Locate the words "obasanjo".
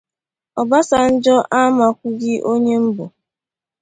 0.61-1.35